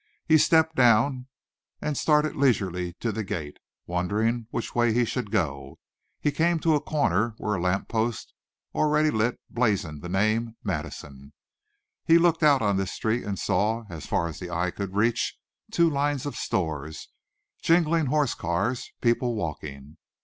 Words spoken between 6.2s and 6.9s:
came to a